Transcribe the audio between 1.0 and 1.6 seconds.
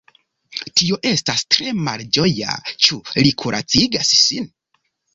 estas